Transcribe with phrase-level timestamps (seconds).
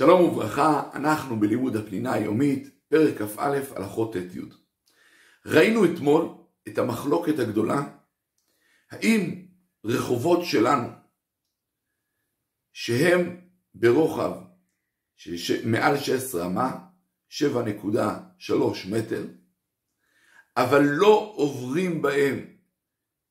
[0.00, 4.40] שלום וברכה, אנחנו בלימוד הפנינה היומית, פרק כ"א, הלכות ט"י.
[5.46, 6.28] ראינו אתמול
[6.68, 7.98] את המחלוקת הגדולה,
[8.90, 9.46] האם
[9.84, 10.88] רחובות שלנו,
[12.72, 13.40] שהם
[13.74, 14.32] ברוחב
[15.64, 16.78] מעל 16 אמה,
[17.30, 18.54] 7.3
[18.90, 19.26] מטר,
[20.56, 22.46] אבל לא עוברים בהם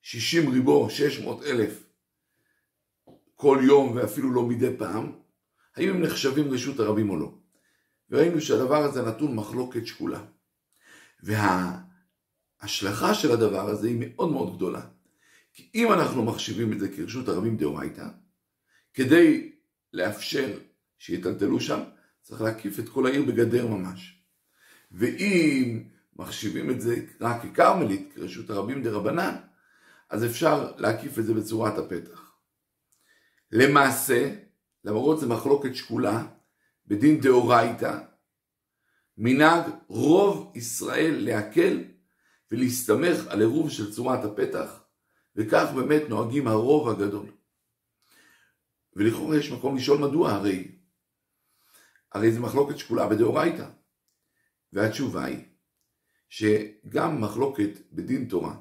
[0.02, 1.84] 60 ריבו, 600 אלף
[3.36, 5.19] כל יום ואפילו לא מדי פעם,
[5.80, 7.34] האם הם נחשבים רשות הרבים או לא.
[8.10, 10.24] וראינו שהדבר הזה נתון מחלוקת שקולה.
[11.24, 14.82] וההשלכה של הדבר הזה היא מאוד מאוד גדולה.
[15.54, 18.06] כי אם אנחנו מחשיבים את זה כרשות הרבים דאורייתא,
[18.94, 19.52] כדי
[19.94, 20.60] לאפשר
[20.98, 21.80] שיטלטלו שם,
[22.22, 24.24] צריך להקיף את כל העיר בגדר ממש.
[24.92, 25.84] ואם
[26.16, 29.36] מחשיבים את זה רק ככרמלית, כרשות הרבים דרבנן,
[30.10, 32.32] אז אפשר להקיף את זה בצורת הפתח.
[33.52, 34.36] למעשה,
[34.84, 36.28] למרות זה מחלוקת שקולה,
[36.86, 38.00] בדין דאורייתא,
[39.18, 41.84] מנהג רוב ישראל להקל
[42.52, 44.84] ולהסתמך על עירוב של צורת הפתח,
[45.36, 47.32] וכך באמת נוהגים הרוב הגדול.
[48.94, 50.80] ולכאורה יש מקום לשאול מדוע, הרי,
[52.12, 53.70] הרי זה מחלוקת שקולה בדאורייתא.
[54.74, 55.46] והתשובה היא
[56.30, 58.56] שגם מחלוקת בדין תורה,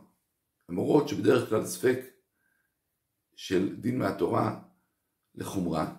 [0.68, 2.00] למרות שבדרך כלל ספק
[3.36, 4.60] של דין מהתורה
[5.34, 5.94] לחומרה,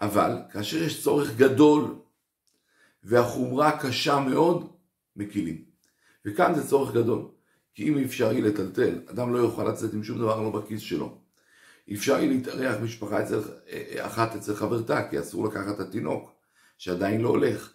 [0.00, 1.94] אבל כאשר יש צורך גדול
[3.02, 4.72] והחומרה קשה מאוד,
[5.16, 5.64] מקילים.
[6.24, 7.28] וכאן זה צורך גדול,
[7.74, 11.18] כי אם אפשר יהיה לטלטל, אדם לא יוכל לצאת עם שום דבר לא בכיס שלו.
[11.92, 13.40] אפשר יהיה להתארח משפחה אצל,
[13.98, 16.30] אחת אצל חברתה, כי אסור לקחת את התינוק,
[16.78, 17.72] שעדיין לא הולך,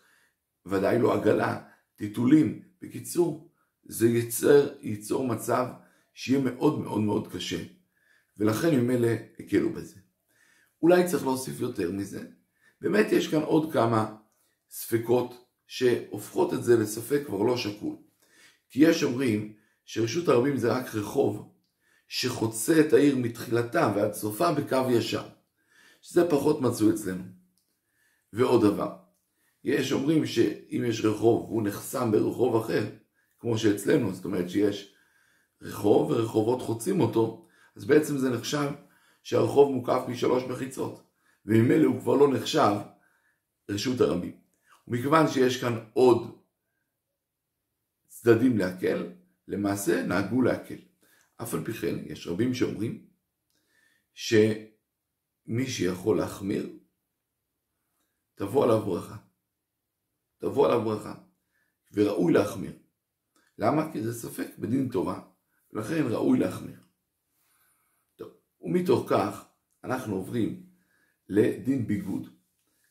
[0.65, 1.61] ודאי לא עגלה,
[1.95, 2.61] טיטולים.
[2.81, 3.49] בקיצור,
[3.83, 5.65] זה ייצר, ייצור מצב
[6.13, 7.63] שיהיה מאוד מאוד מאוד קשה.
[8.37, 9.95] ולכן ממילא הקלו בזה.
[10.81, 12.21] אולי צריך להוסיף יותר מזה.
[12.81, 14.15] באמת יש כאן עוד כמה
[14.69, 17.95] ספקות שהופכות את זה לספק כבר לא שקול.
[18.69, 19.53] כי יש אומרים
[19.85, 21.51] שרשות הרבים זה רק רחוב
[22.07, 25.23] שחוצה את העיר מתחילתה ועד סופה בקו ישר,
[26.01, 27.23] שזה פחות מצוי אצלנו.
[28.33, 28.95] ועוד דבר,
[29.63, 32.89] יש אומרים שאם יש רחוב והוא נחסם ברחוב אחר,
[33.39, 34.93] כמו שאצלנו, זאת אומרת שיש
[35.61, 38.71] רחוב ורחובות חוצים אותו, אז בעצם זה נחשב
[39.23, 41.03] שהרחוב מוקף משלוש מחיצות,
[41.45, 42.75] וממילא הוא כבר לא נחשב
[43.69, 44.41] רשות הרבים.
[44.87, 46.41] ומכיוון שיש כאן עוד
[48.07, 49.13] צדדים להקל,
[49.47, 50.77] למעשה נהגו להקל.
[51.41, 53.07] אף על פי כן, יש רבים שאומרים
[54.13, 56.69] שמי שיכול להחמיר,
[58.35, 59.17] תבוא עליו ברכה.
[60.37, 61.15] תבוא עליו ברכה.
[61.93, 62.73] וראוי להחמיר.
[63.57, 63.91] למה?
[63.93, 65.21] כי זה ספק בדין תורה,
[65.73, 66.79] ולכן ראוי להחמיר.
[68.61, 69.45] ומתוך כך
[69.83, 70.63] אנחנו עוברים
[71.29, 72.27] לדין ביגוד.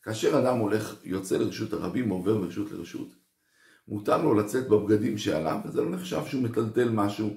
[0.03, 3.15] כאשר אדם הולך, יוצא לרשות הרבים, עובר מרשות לרשות,
[3.87, 7.29] מותר לו לצאת בבגדים שעליו, וזה לא נחשב שהוא מטלטל משהו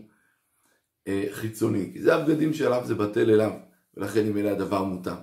[1.06, 3.52] אה, חיצוני, כי זה הבגדים שעליו, זה בטל אליו,
[3.94, 5.16] ולכן אם אלה הדבר מותר.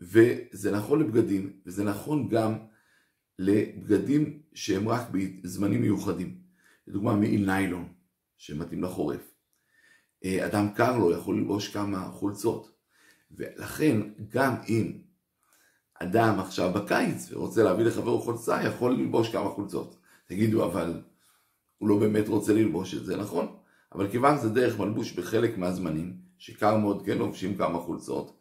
[0.00, 2.58] וזה נכון לבגדים, וזה נכון גם
[3.38, 6.38] לבגדים שהם רק בזמנים מיוחדים.
[6.86, 7.92] לדוגמה מעיל ניילון,
[8.36, 9.29] שמתאים לחורף.
[10.24, 12.70] אה, אדם קר לו יכול ללבוש כמה חולצות.
[13.30, 13.96] ולכן
[14.28, 14.98] גם אם
[15.94, 19.96] אדם עכשיו בקיץ ורוצה להביא לחברו חולצה, יכול ללבוש כמה חולצות.
[20.26, 21.02] תגידו, אבל
[21.78, 23.56] הוא לא באמת רוצה ללבוש את זה, נכון?
[23.92, 28.36] אבל כיוון שזה דרך מלבוש בחלק מהזמנים, שקר מאוד כן לובשים כמה חולצות,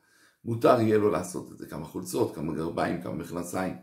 [0.45, 3.75] מותר יהיה לו לעשות את זה, כמה חולצות, כמה גרביים, כמה מכנסיים.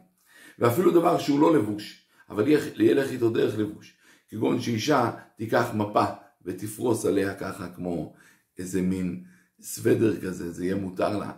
[0.58, 2.48] ואפילו דבר שהוא לא לבוש, אבל
[2.78, 3.96] ילך איתו דרך לבוש.
[4.28, 6.04] כגון שאישה תיקח מפה
[6.46, 8.14] ותפרוס עליה ככה כמו
[8.58, 9.24] איזה מין
[9.60, 11.32] סוודר כזה, זה יהיה מותר לה,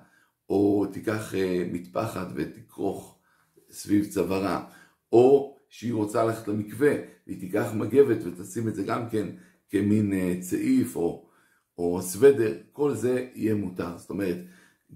[0.51, 3.19] או תיקח אה, מטפחת ותכרוך
[3.71, 4.65] סביב צווארה,
[5.13, 6.93] או שהיא רוצה ללכת למקווה
[7.27, 9.29] והיא תיקח מגבת ותשים את זה גם כן
[9.71, 11.29] כמין אה, צעיף או,
[11.79, 13.99] או סוודר, כל זה יהיה מותר.
[13.99, 14.37] זאת אומרת,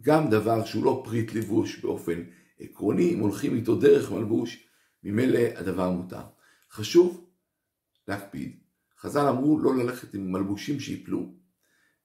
[0.00, 2.22] גם דבר שהוא לא פריט לבוש באופן
[2.60, 4.66] עקרוני, אם הולכים איתו דרך מלבוש,
[5.04, 6.22] ממילא הדבר מותר.
[6.70, 7.26] חשוב
[8.08, 8.61] להקפיד
[9.02, 11.34] חז"ל אמרו לא ללכת עם מלבושים שיפלו,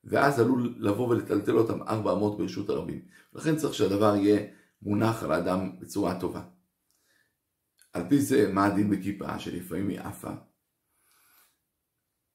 [0.03, 3.01] ואז עלול לבוא ולטלטל אותם ארבע אמות ברשות הרבים.
[3.33, 4.47] לכן צריך שהדבר יהיה
[4.81, 6.41] מונח על האדם בצורה טובה.
[7.94, 10.31] על פי זה, מה הדין בכיפה שלפעמים היא עפה?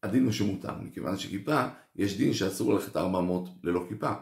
[0.02, 4.12] הדין הוא שמותר, מכיוון שכיפה, יש דין שאסור ללכת ארבע אמות ללא כיפה.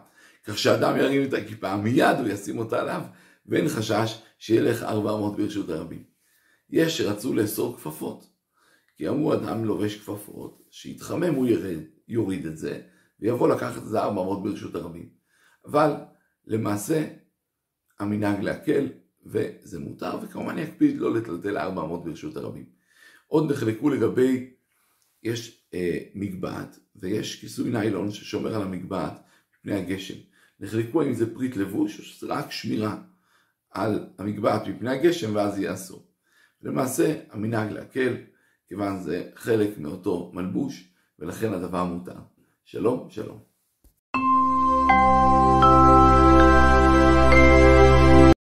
[0.44, 3.02] כך שאדם ירים את הכיפה, מיד הוא ישים אותה עליו,
[3.46, 6.04] ואין חשש שילך ארבע אמות ברשות הרבים.
[6.70, 8.26] יש שרצו לאסור כפפות.
[9.00, 12.80] כי אמרו אדם לובש כפפות, שיתחמם הוא ירד, יוריד את זה,
[13.20, 15.08] ויבוא לקחת את זה ארבע מאות ברשות הרבים.
[15.64, 15.92] אבל
[16.46, 17.08] למעשה,
[17.98, 18.88] המנהג להקל,
[19.26, 22.64] וזה מותר, וכמובן יקפיד לא לטלטל 400 ברשות הרבים.
[23.26, 24.50] עוד נחלקו לגבי,
[25.22, 29.20] יש אה, מגבעת, ויש כיסוי ניילון ששומר על המגבעת
[29.54, 30.18] מפני הגשם.
[30.60, 33.02] נחלקו האם זה פריט לבוש, או שזה רק שמירה
[33.70, 36.06] על המגבעת מפני הגשם, ואז יהיה אסור.
[36.62, 38.16] למעשה, המנהג להקל,
[38.70, 42.16] כיוון זה חלק מאותו מלבוש, ולכן הדבר מותר.
[42.64, 43.38] שלום, שלום.